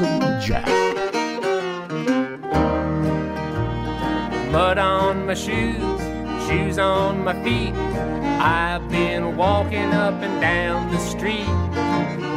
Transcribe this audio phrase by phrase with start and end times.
[0.00, 0.66] Lonesome Jack.
[4.50, 6.00] Mud on my shoes,
[6.48, 7.97] shoes on my feet.
[8.40, 11.44] I've been walking up and down the street.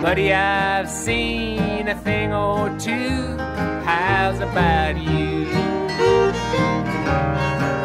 [0.01, 3.38] Buddy, I've seen a thing or two.
[3.86, 5.45] How's about you?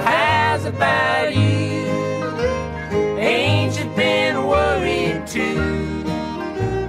[0.03, 1.87] How's about you?
[3.19, 6.03] Ain't you been worried too?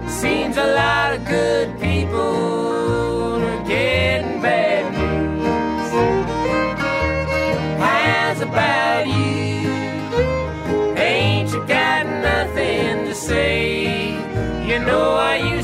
[0.07, 2.66] Seems a lot of good people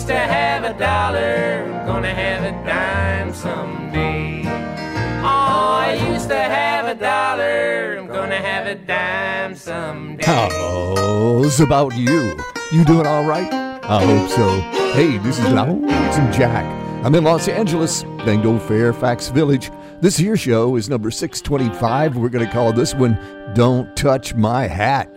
[0.03, 4.43] used to have a dollar, gonna have a dime someday.
[4.45, 10.25] Oh, I used to have a dollar, I'm gonna have a dime someday.
[10.25, 12.37] How's about you?
[12.73, 13.49] You doing all right?
[13.53, 14.59] I hope so.
[14.91, 16.65] Hey, this is Lonesome Jack.
[17.05, 19.71] I'm in Los Angeles, Bengal Fairfax Village.
[20.01, 22.17] This here show is number 625.
[22.17, 23.17] We're to call this one
[23.55, 25.09] Don't Touch My Hat.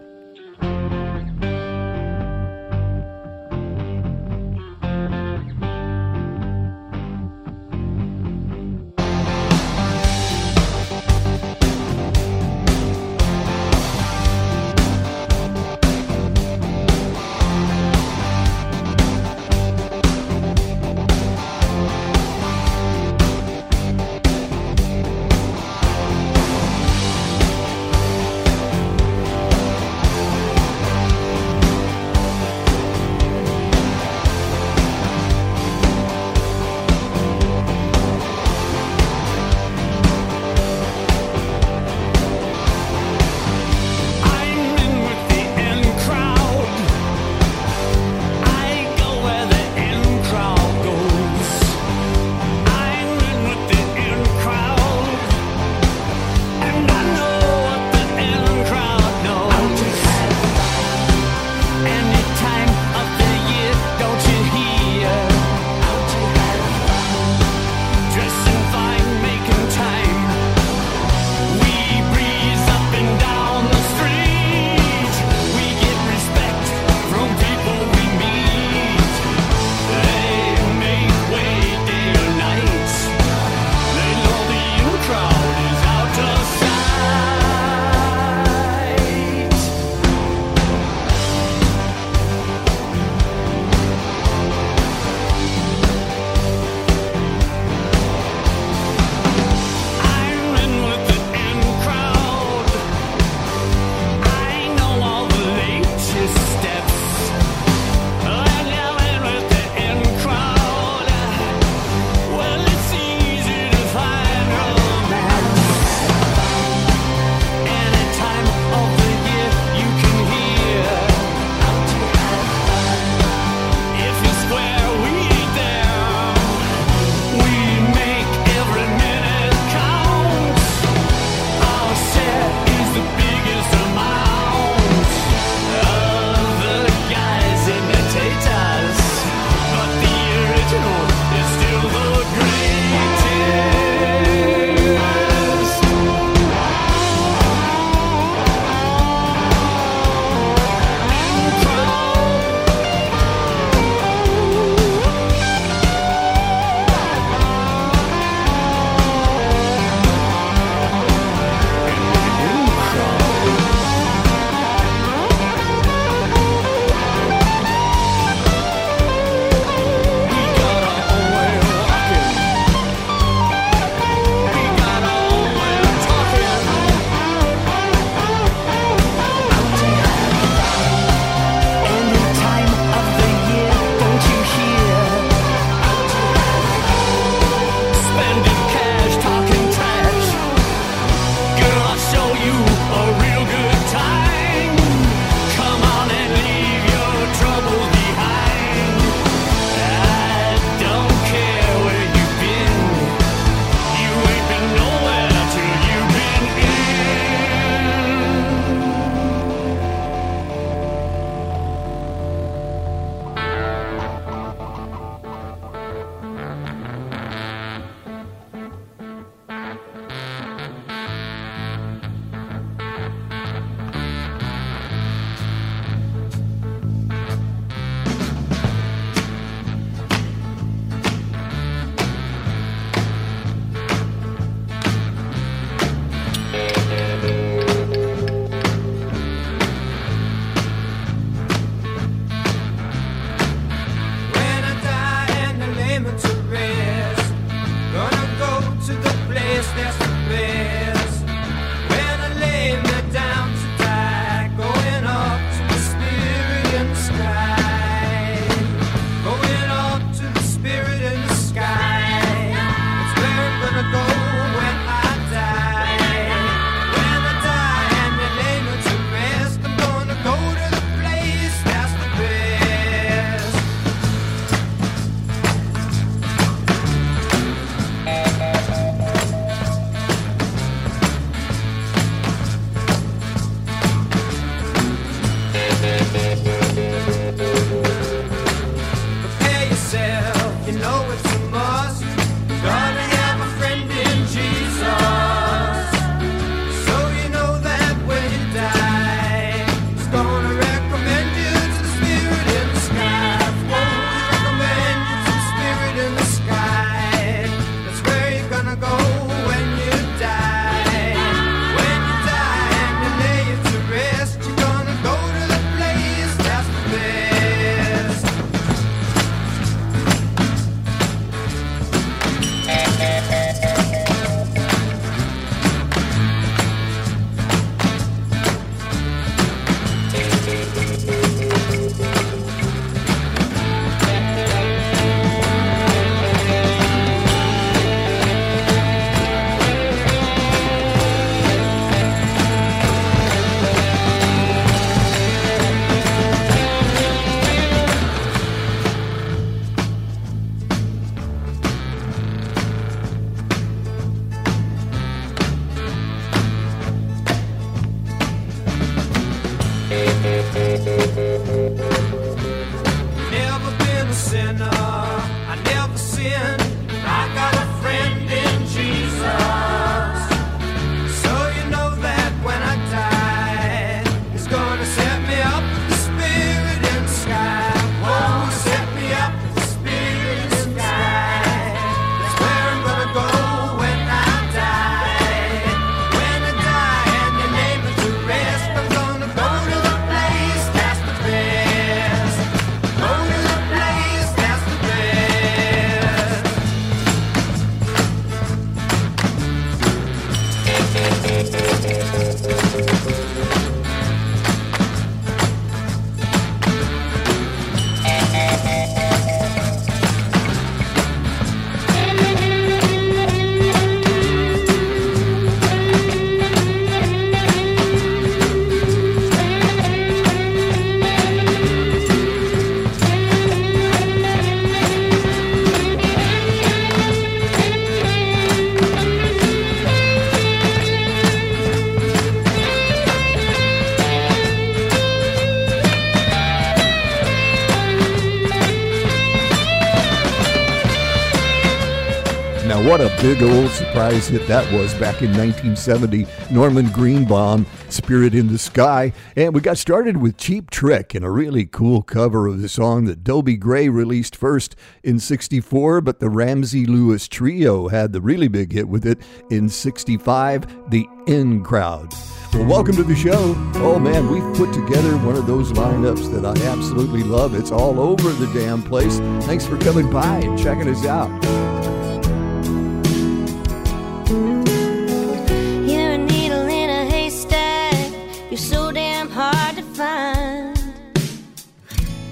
[442.97, 446.27] what a big old surprise hit that was back in 1970.
[446.51, 449.13] Norman Greenbaum, Spirit in the Sky.
[449.37, 453.05] And we got started with Cheap Trick and a really cool cover of the song
[453.05, 458.49] that Dobie Gray released first in 64, but the Ramsey Lewis Trio had the really
[458.49, 459.19] big hit with it
[459.51, 462.15] in 65, The In Crowd.
[462.55, 463.55] Well, welcome to the show.
[463.75, 467.55] Oh man, we've put together one of those lineups that I absolutely love.
[467.55, 469.19] It's all over the damn place.
[469.45, 471.76] Thanks for coming by and checking us out.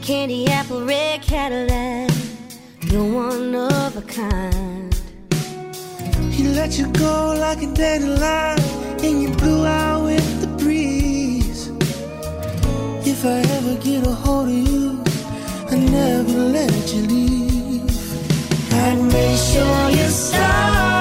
[0.04, 2.10] candy apple red Cadillac,
[2.92, 4.94] you're one of a kind.
[6.30, 8.60] He let you go like a dandelion,
[9.02, 11.68] and you blew out with the breeze.
[13.06, 15.02] If I ever get a hold of you,
[15.70, 18.74] I never let you leave.
[18.74, 20.93] I'd make sure you stop.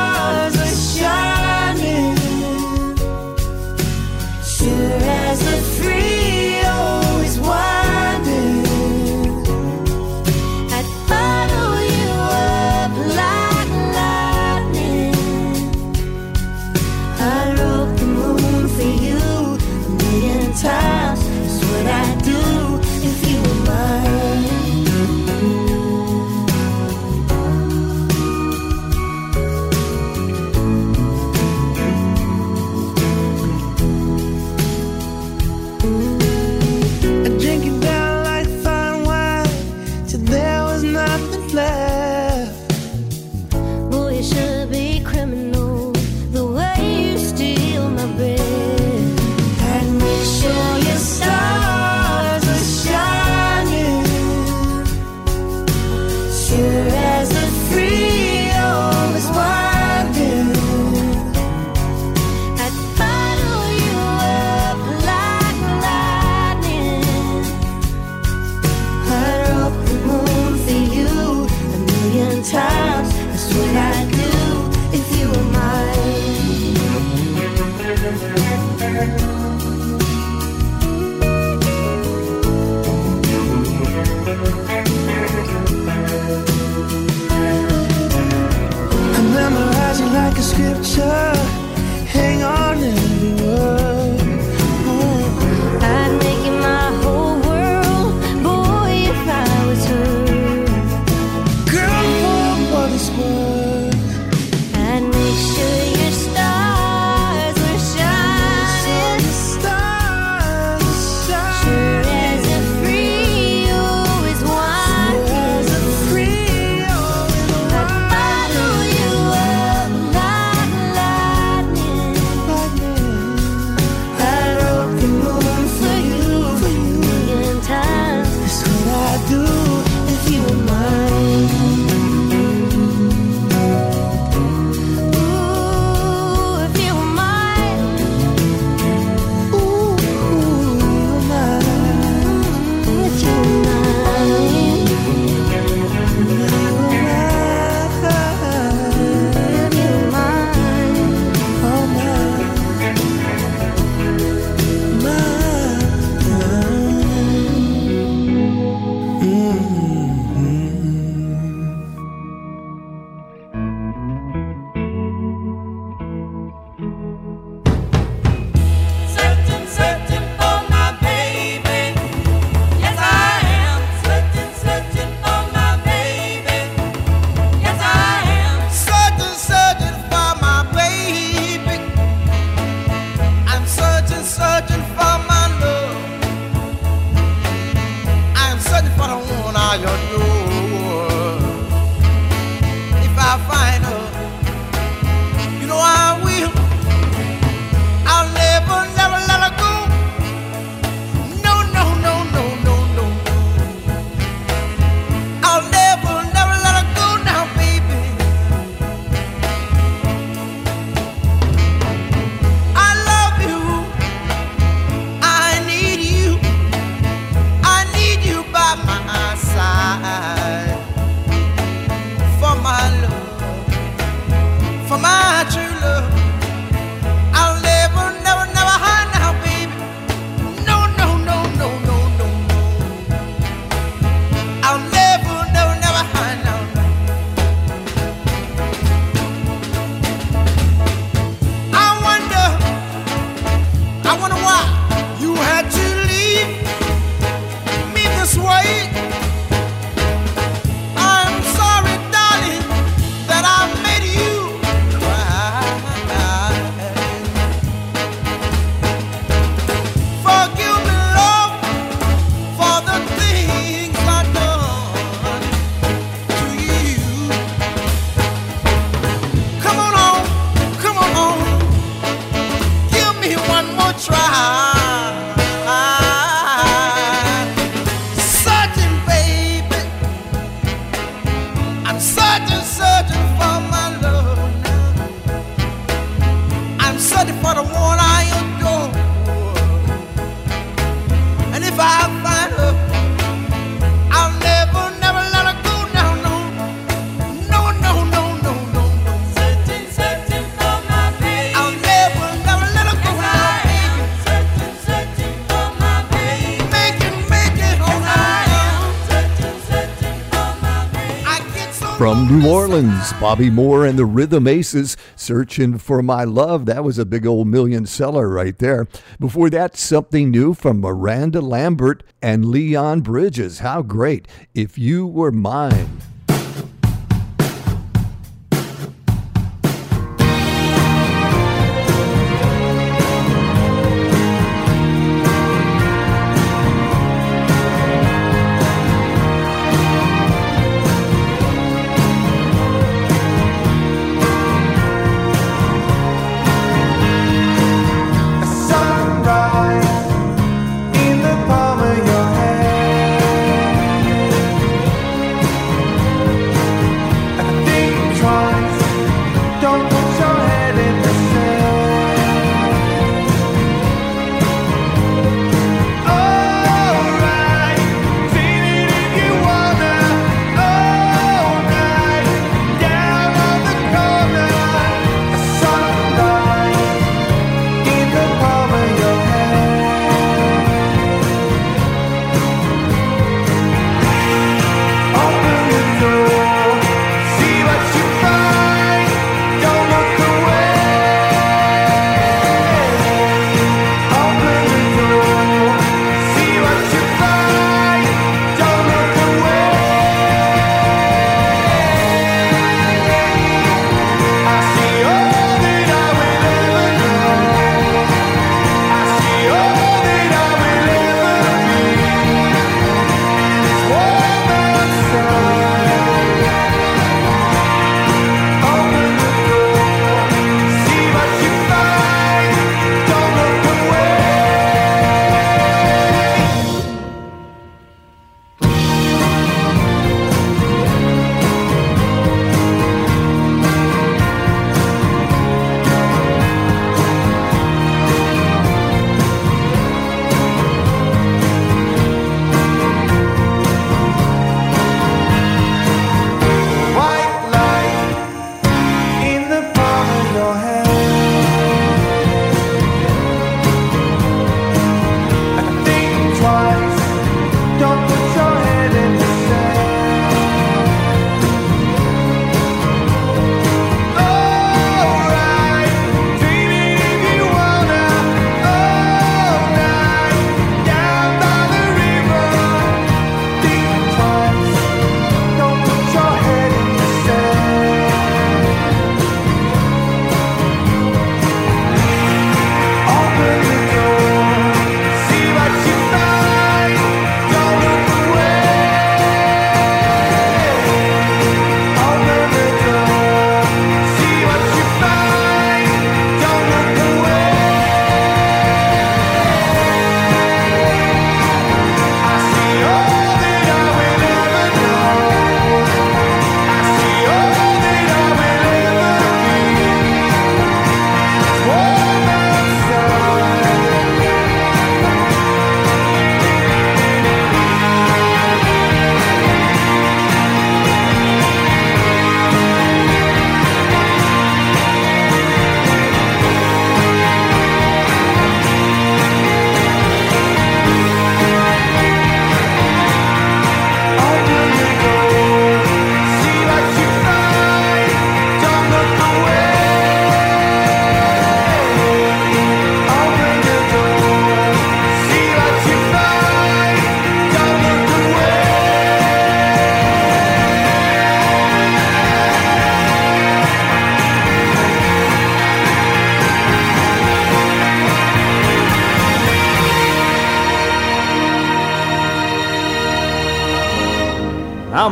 [312.74, 316.65] Collins, Bobby Moore, and the Rhythm Aces, Searching for My Love.
[316.65, 318.88] That was a big old million seller right there.
[319.20, 323.60] Before that, something new from Miranda Lambert and Leon Bridges.
[323.60, 324.27] How great!
[324.56, 326.12] If You Were Mine.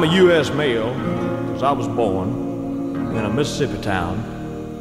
[0.02, 0.50] I'm a U.S.
[0.50, 0.92] male
[1.46, 4.18] because I was born in a Mississippi town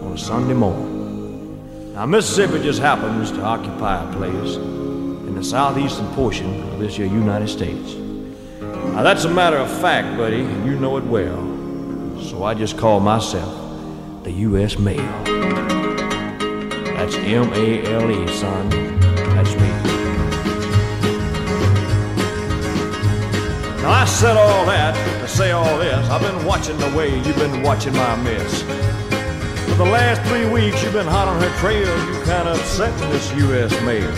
[0.02, 1.92] on a Sunday morning.
[1.92, 7.04] Now, Mississippi just happens to occupy a place in the southeastern portion of this here
[7.04, 7.92] United States.
[8.62, 12.22] Now, that's a matter of fact, buddy, and you know it well.
[12.22, 14.78] So I just call myself the U.S.
[14.78, 14.96] male.
[16.96, 19.09] That's M A L E, son.
[23.82, 26.06] Now I said all that to say all this.
[26.10, 28.62] I've been watching the way you've been watching my miss.
[28.62, 31.88] For the last three weeks you've been hot on her trail.
[32.06, 33.72] You kind of upsetting this U.S.
[33.80, 34.10] mail.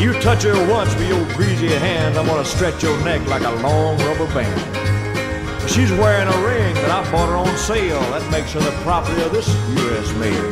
[0.00, 3.52] You touch her once with your greasy hand, I'm gonna stretch your neck like a
[3.60, 5.70] long rubber band.
[5.70, 8.00] She's wearing a ring that I bought her on sale.
[8.16, 10.08] That makes her the property of this U.S.
[10.16, 10.44] mail.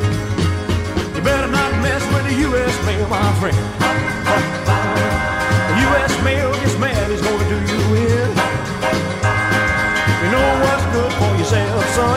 [1.15, 2.85] You better not mess with the U.S.
[2.85, 3.57] mail, my friend.
[5.81, 6.23] U.S.
[6.23, 6.50] mail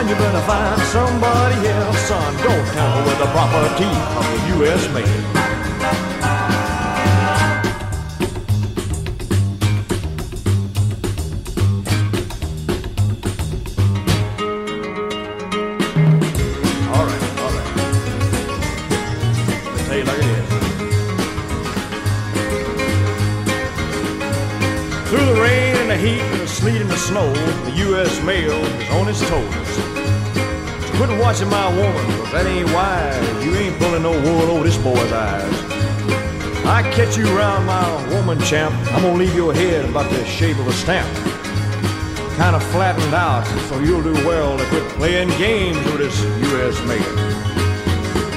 [0.05, 0.09] son.
[0.09, 2.37] You better find somebody else, son.
[2.37, 3.85] Don't tamper with the property
[4.17, 4.93] of the U.S.
[4.93, 5.44] mail.
[25.95, 27.31] The heat and the sleet and the snow,
[27.63, 28.21] the U.S.
[28.23, 29.67] mail is on its toes.
[30.83, 33.45] So quit watching my woman, 'cause that ain't wise.
[33.45, 35.55] You ain't pulling no wool over this boy's eyes.
[36.65, 38.73] I catch you round my woman, champ.
[38.93, 41.07] I'm gonna leave your head about the shape of a stamp.
[42.35, 46.17] Kind of flattened out, so you'll do well to quit playing games with this
[46.49, 46.75] U.S.
[46.89, 47.11] mail.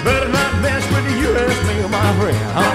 [0.04, 1.56] Better not mess with the U.S.
[1.66, 2.44] mail, my friend.
[2.58, 2.74] Huh?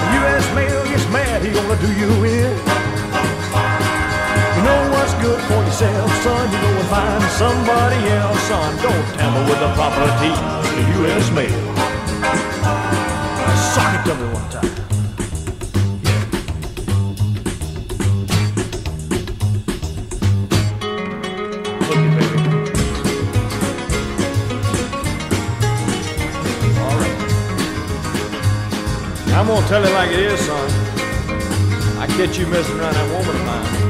[0.00, 0.44] The U.S.
[0.54, 2.39] mail gets mad, he gonna do you in.
[5.20, 6.50] Good for yourself, son.
[6.50, 8.76] You go and find somebody else, son.
[8.82, 11.30] Don't tamper with the property of the U.S.
[11.32, 11.60] mail.
[13.74, 14.80] Sock it to me one time.
[29.34, 30.70] I'm gonna tell it like it is, son.
[31.98, 33.89] I catch you messing around that woman of mine.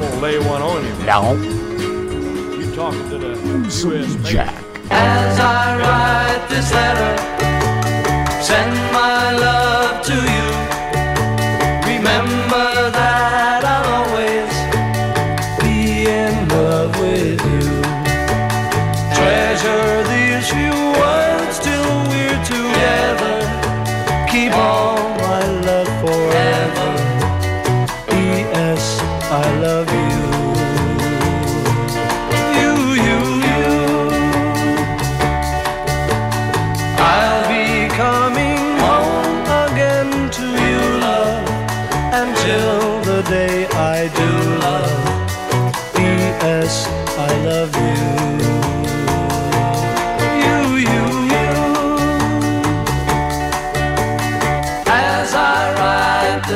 [0.00, 0.94] I'm gonna lay one on you.
[1.04, 3.84] Now, You talking to the U.S.
[3.84, 4.06] mail.
[4.22, 4.64] Jack.
[4.90, 7.16] As I write this letter,
[8.40, 9.67] send my love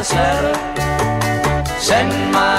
[0.03, 0.55] this letter,
[1.79, 2.52] send my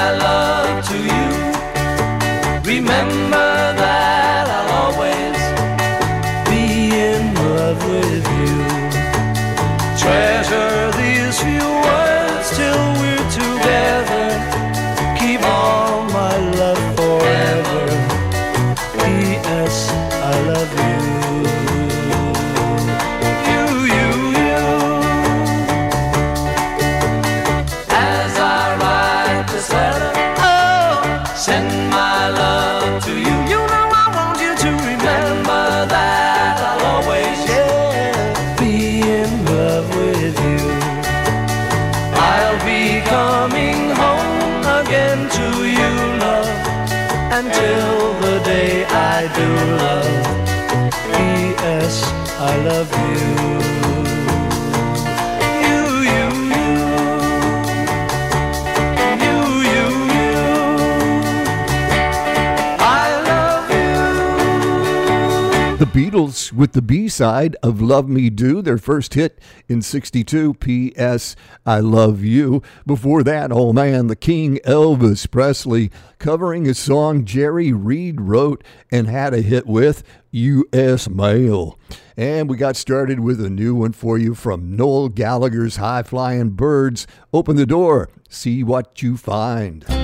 [66.56, 71.36] with the B side of Love Me Do, their first hit in 62, P.S.
[71.66, 72.62] I Love You.
[72.86, 79.08] Before that, oh man, the King Elvis Presley covering a song Jerry Reed wrote and
[79.08, 81.10] had a hit with U.S.
[81.10, 81.80] Mail.
[82.16, 86.52] And we got started with a new one for you from Noel Gallagher's High Flying
[86.52, 87.08] Birds.
[87.34, 90.03] Open the door, see what you find.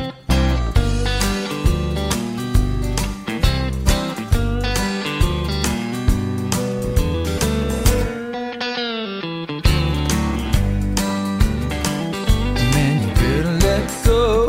[14.03, 14.48] Go.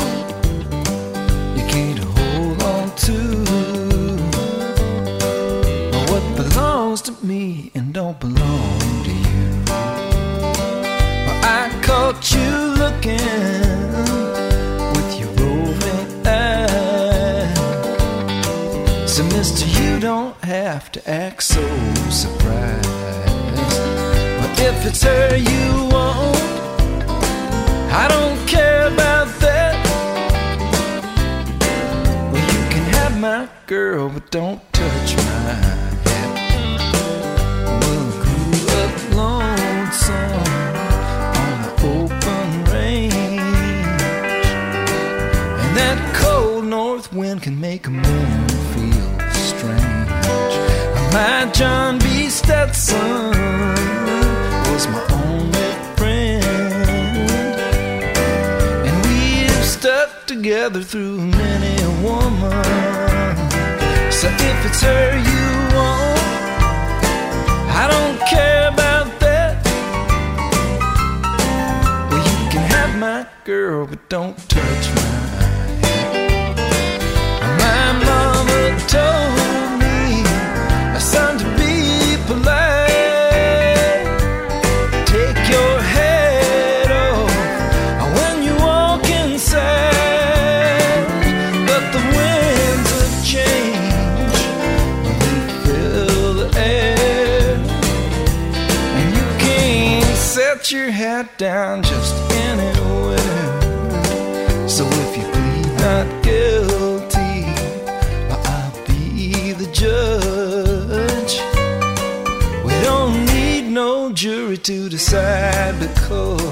[114.21, 116.43] Jury to decide because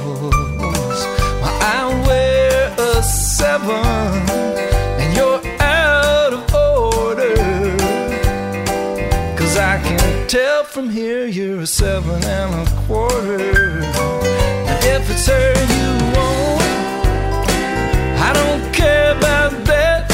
[1.43, 3.85] well, I wear a seven
[4.99, 7.37] and you're out of order.
[9.37, 13.83] Cause I can tell from here you're a seven and a quarter.
[14.71, 16.63] And if it's her you want,
[18.19, 20.11] I don't care about that.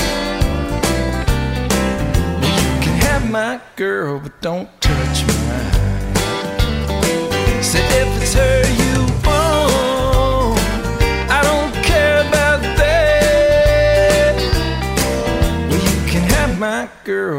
[2.42, 5.73] You can have my girl, but don't touch mine.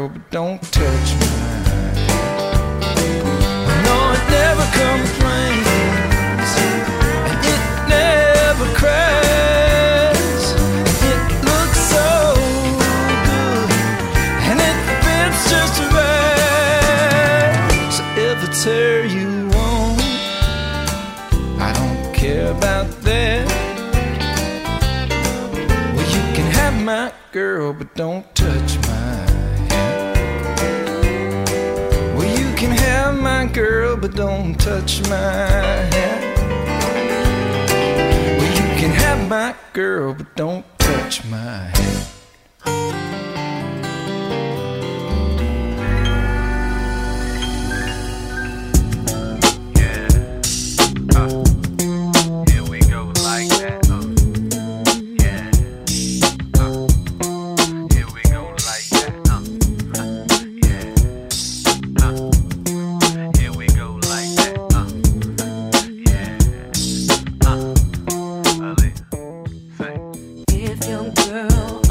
[0.08, 1.94] Girl, but don't touch mine.
[3.84, 6.50] No, it never complains,
[7.30, 10.44] and it never cries.
[11.10, 12.10] It looks so
[13.26, 13.70] good,
[14.48, 16.30] and it fits just right.
[17.92, 20.00] So if it's her you want,
[21.60, 23.46] I don't care about that.
[25.94, 28.35] Well, you can have my girl, but don't
[34.80, 36.38] touch my hand.
[38.38, 41.75] Well, you can have my girl, but don't touch my hand.
[70.58, 71.85] If your girl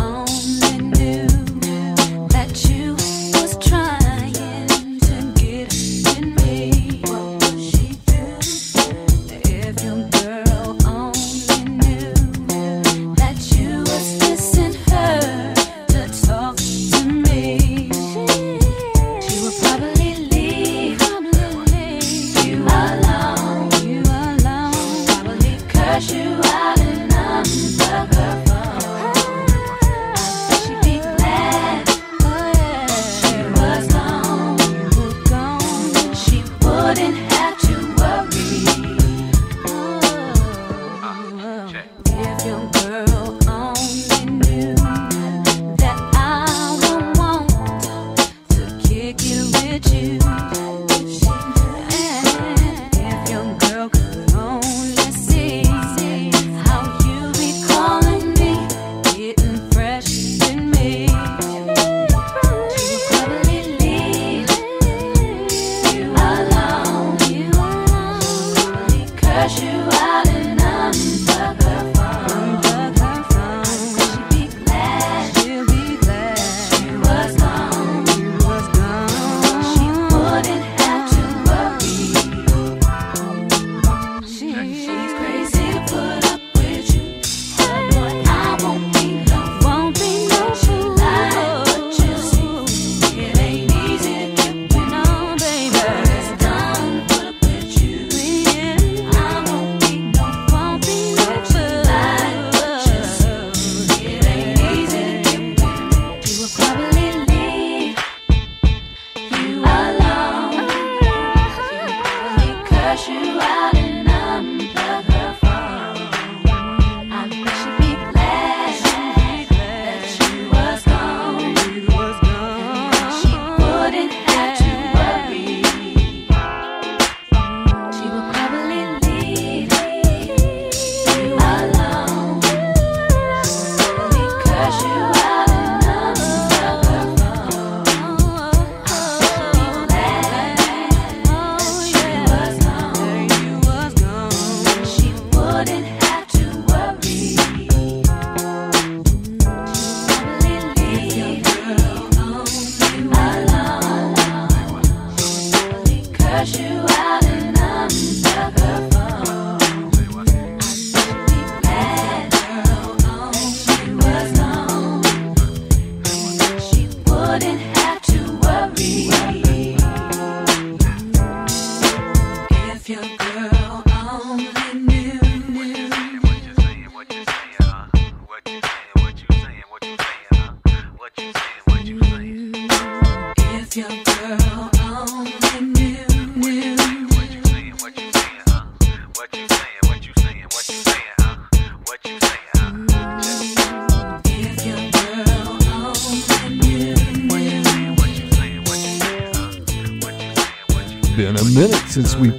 [112.96, 113.25] curse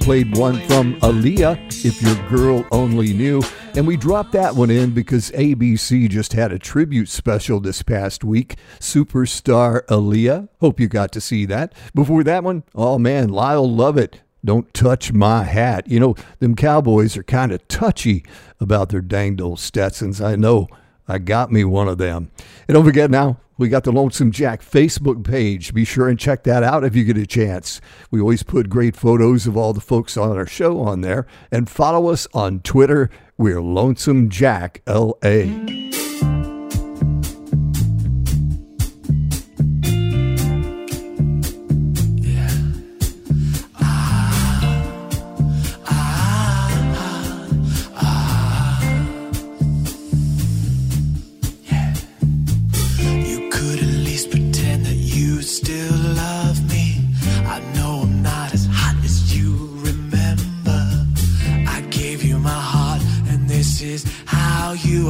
[0.07, 3.41] played one from Aaliyah, If Your Girl Only Knew.
[3.75, 8.23] And we dropped that one in because ABC just had a tribute special this past
[8.23, 8.55] week.
[8.79, 10.47] Superstar Aaliyah.
[10.61, 11.73] Hope you got to see that.
[11.93, 14.21] Before that one, oh man, Lyle Lovett.
[14.45, 15.89] Don't touch my hat.
[15.89, 18.23] You know, them cowboys are kind of touchy
[18.61, 20.21] about their danged old Stetsons.
[20.21, 20.69] I know.
[21.05, 22.31] I got me one of them.
[22.69, 25.73] And don't forget now, we got the Lonesome Jack Facebook page.
[25.73, 27.81] Be sure and check that out if you get a chance.
[28.11, 31.25] We always put great photos of all the folks on our show on there.
[31.51, 33.09] And follow us on Twitter.
[33.37, 35.96] We're Lonesome Jack LA.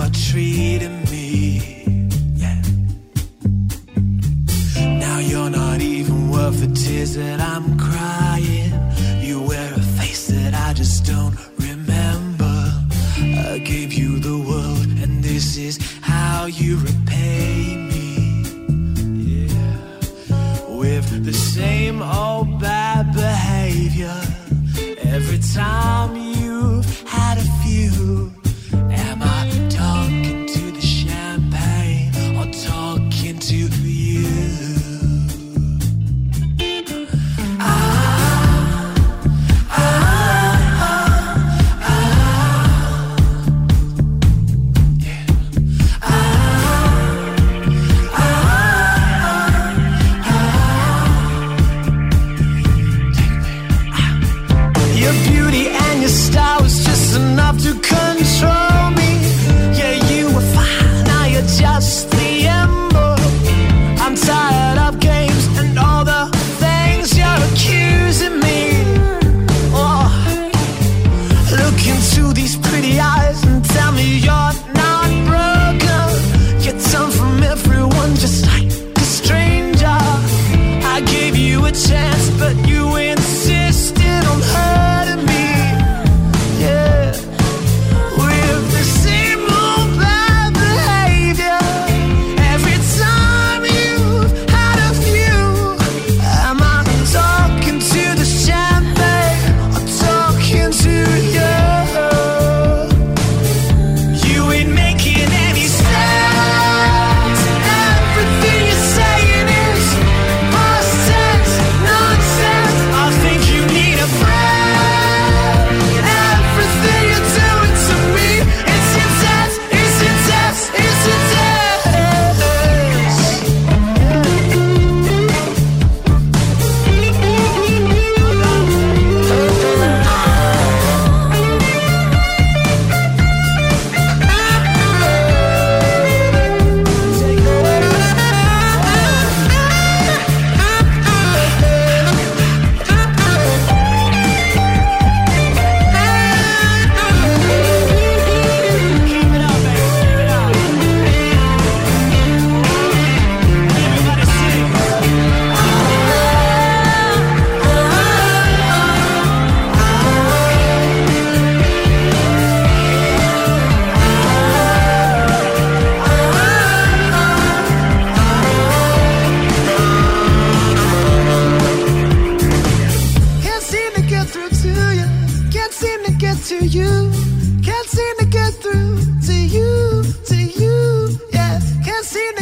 [0.08, 1.84] Are treating me.
[2.36, 2.62] Yeah.
[5.06, 8.72] Now you're not even worth the tears that I'm crying.
[9.22, 12.56] You wear a face that I just don't remember.
[13.54, 18.44] I gave you the world, and this is how you repay me.
[20.82, 24.18] With the same old bad behavior.
[25.16, 27.67] Every time you've had a.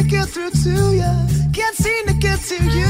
[0.06, 1.52] get through to you.
[1.52, 2.85] Can't seem to get to you.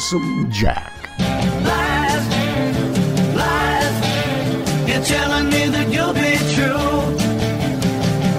[0.00, 0.92] Lonesome Jack.
[1.18, 2.26] Lies,
[3.36, 3.98] lies.
[4.88, 6.90] You're telling me that you'll be true.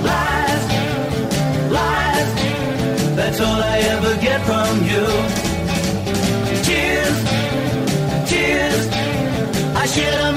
[0.10, 0.64] Lies,
[1.72, 2.32] lies.
[3.16, 5.06] That's all I ever get from you.
[6.68, 7.18] Tears,
[8.30, 8.88] tears.
[9.74, 10.31] I shed a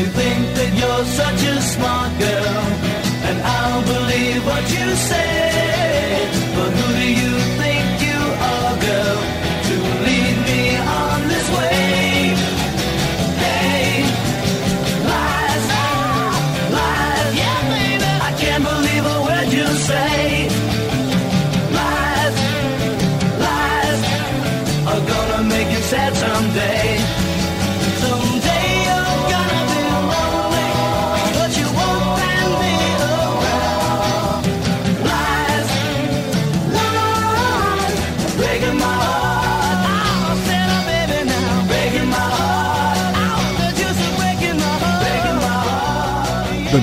[0.00, 2.64] You think that you're such a smart girl,
[3.28, 5.49] and I'll believe what you say.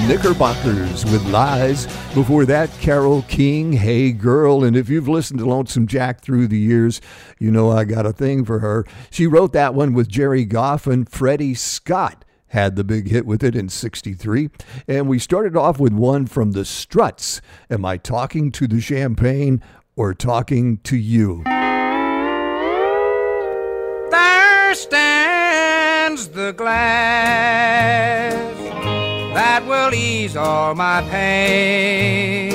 [0.07, 1.85] Knickerbockers with Lies.
[2.13, 4.63] Before that, Carole King, Hey Girl.
[4.63, 7.01] And if you've listened to Lonesome Jack through the years,
[7.39, 8.85] you know I got a thing for her.
[9.09, 12.23] She wrote that one with Gerry Goffin Freddie Scott.
[12.47, 14.49] Had the big hit with it in 63.
[14.87, 17.41] And we started off with one from the Struts.
[17.69, 19.61] Am I talking to the champagne
[19.97, 21.43] or talking to you?
[24.09, 28.07] There stands the glass
[29.37, 32.49] that will ease all my pain,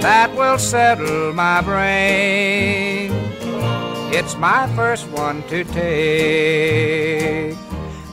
[0.00, 3.12] that will settle my brain.
[4.10, 7.54] It's my first one to take.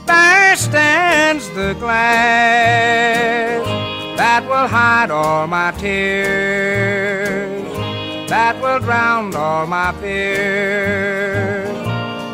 [0.06, 3.66] There stands the glass
[4.18, 7.64] that will hide all my tears,
[8.28, 11.70] that will drown all my fears.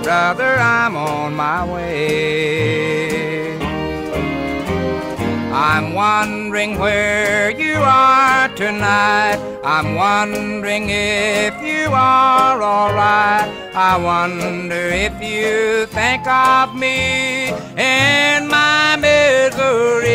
[0.04, 3.27] Brother, I'm on my way.
[5.60, 9.40] I'm wondering where you are tonight.
[9.66, 13.50] I'm wondering if you are alright.
[13.74, 20.06] I wonder if you think of me in my misery.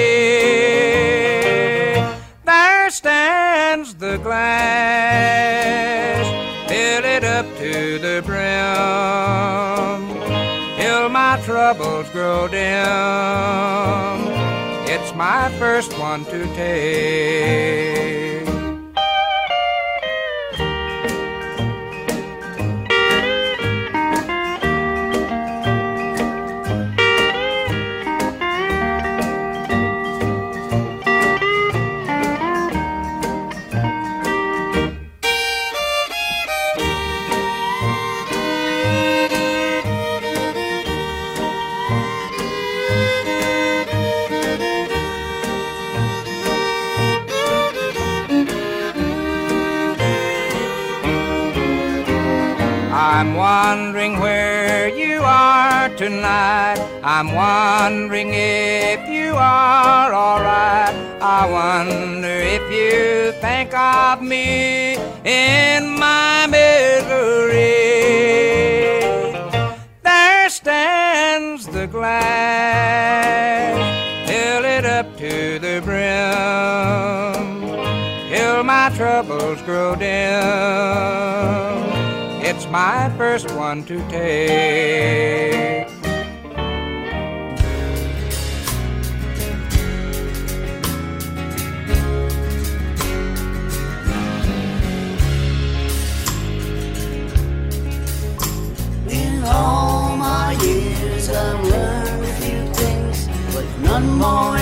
[2.45, 6.24] There stands the glass,
[6.68, 10.07] fill it up to the brim,
[10.78, 14.41] till my troubles grow dim.
[14.95, 18.41] It's my first one to take.
[53.23, 56.81] I'm wondering where you are tonight.
[57.05, 60.93] I'm wondering if you are alright.
[61.23, 67.61] I wonder if you think of me in my misery.
[70.03, 72.18] There stands the glass,
[74.29, 77.61] filled up to the brim,
[78.33, 81.91] till my troubles grow dim.
[82.55, 85.88] It's my first one to take.
[99.09, 104.61] In all my years, I've learned a few things, but none more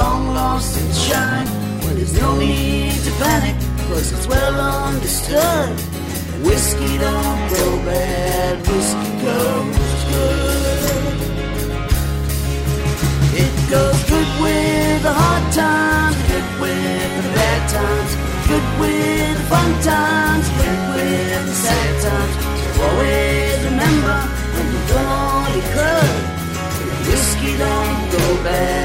[0.00, 1.48] long lost its shine.
[1.80, 3.56] Well, there's no need to panic,
[3.88, 4.56] cause it's well
[4.88, 5.68] understood.
[6.46, 11.16] Whiskey don't go bad, whiskey goes good.
[13.44, 18.12] It goes good with the hard times, good with the bad times,
[18.50, 22.34] good with the fun times, good with the sad times.
[22.74, 24.18] So always remember
[24.54, 25.60] when you've done all you.
[27.10, 27.99] Whiskey don't
[28.36, 28.80] bad.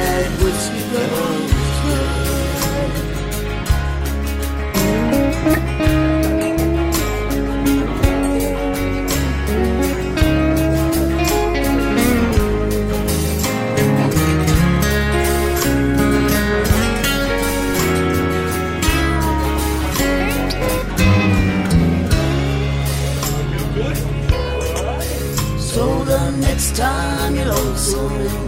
[25.76, 28.45] So the next time you're lonesome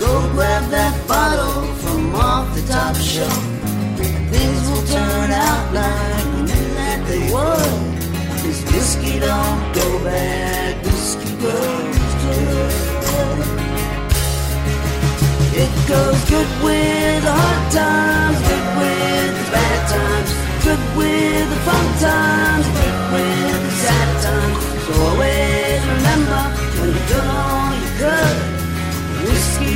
[0.00, 3.44] go grab that bottle from off the top shelf.
[4.32, 7.82] Things will turn out like you knew that they would.
[8.42, 12.70] This whiskey don't go bad, whiskey goes good.
[15.62, 20.30] It goes good with the hard times, good with the bad times,
[20.64, 24.58] good with the fun times, good with the sad times.
[24.86, 26.40] So always remember
[26.80, 28.59] when you've done all you could, whiskey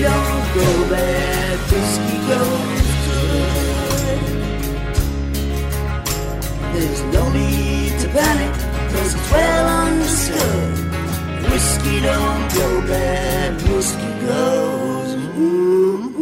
[0.02, 4.20] don't go bad, whiskey goes good.
[6.74, 8.54] There's no need to panic,
[8.92, 10.78] cause it's well understood.
[11.50, 15.14] Whiskey don't go bad, whiskey goes.
[15.36, 16.13] Mm,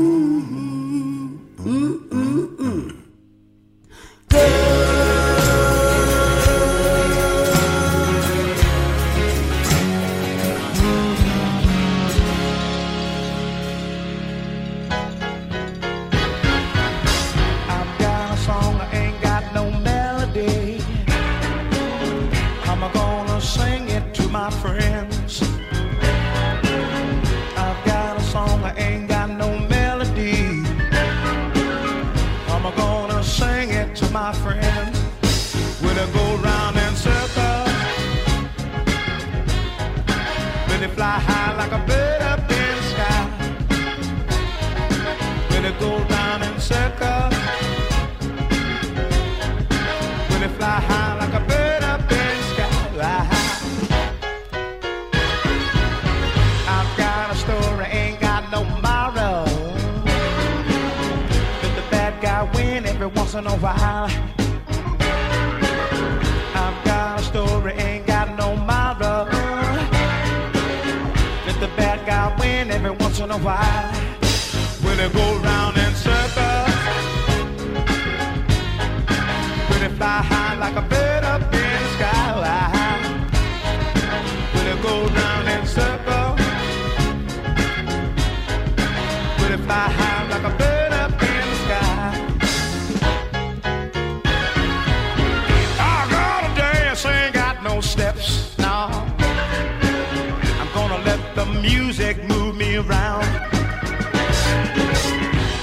[102.87, 103.25] around.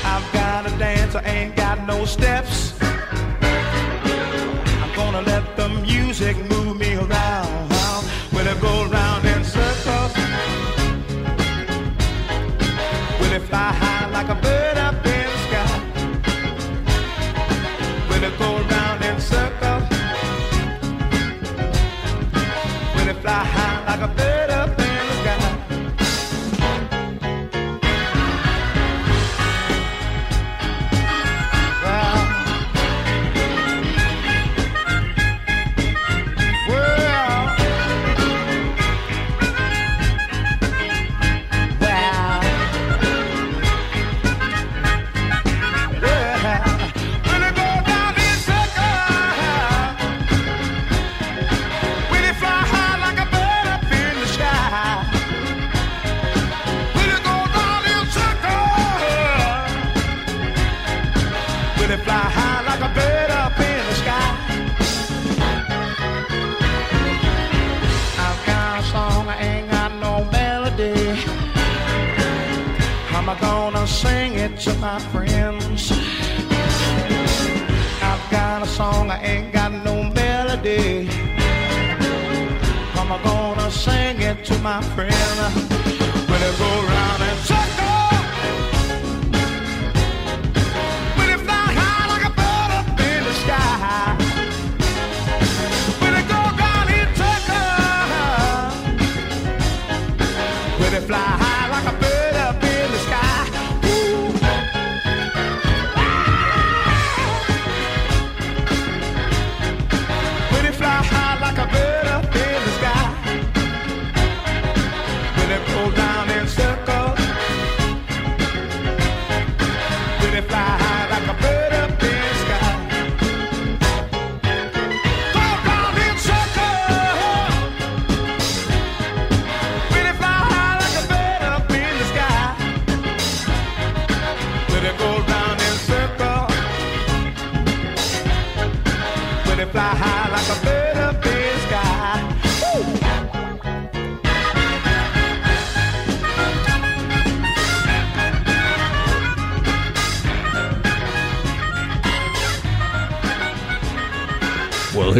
[0.03, 2.68] I've got to dance, I ain't got no steps.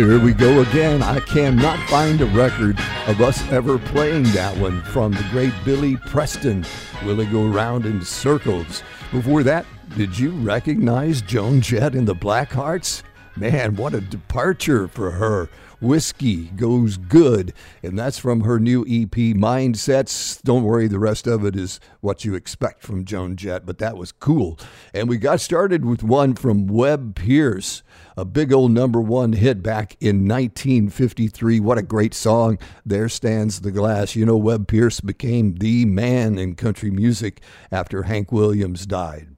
[0.10, 1.04] Here we go again.
[1.04, 5.98] I cannot find a record of us ever playing that one from the great Billy
[5.98, 6.66] Preston.
[7.06, 8.82] Will it go round in circles?
[9.12, 13.04] Before that, did you recognize Joan Jett and the Blackhearts?
[13.40, 15.50] Man, what a departure for her.
[15.80, 20.42] Whiskey Goes Good, and that's from her new EP, Mindsets.
[20.42, 23.96] Don't worry, the rest of it is what you expect from Joan Jett, but that
[23.96, 24.60] was cool.
[24.94, 27.82] And we got started with one from Webb Pierce,
[28.18, 31.62] a big old number one hit back in 1953.
[31.62, 32.60] What a great song.
[32.86, 34.18] There Stands the Glass.
[34.18, 37.40] You know, Webb Pierce became the man in country music
[37.72, 39.29] after Hank Williams died.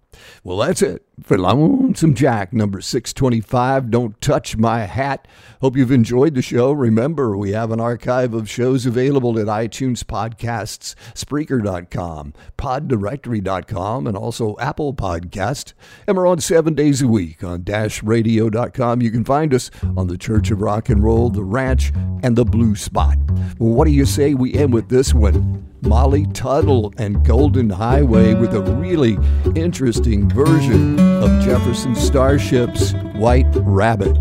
[0.43, 3.91] Well, that's it for Lonesome Jack, number 625.
[3.91, 5.27] Don't touch my hat.
[5.61, 6.71] Hope you've enjoyed the show.
[6.71, 14.55] Remember, we have an archive of shows available at iTunes Podcasts, Spreaker.com, PodDirectory.com, and also
[14.59, 15.73] Apple Podcast.
[16.07, 19.01] And we're on seven days a week on DashRadio.com.
[19.01, 21.91] You can find us on the Church of Rock and Roll, the Ranch,
[22.23, 23.17] and the Blue Spot.
[23.59, 25.67] Well, what do you say we end with this one?
[25.81, 29.17] Molly Tuttle and Golden Highway with a really
[29.55, 34.15] interesting version of Jefferson Starship's White Rabbit.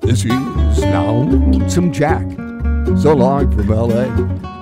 [0.00, 0.32] This is
[0.78, 2.28] Lonesome Jack.
[3.00, 4.61] So long from LA.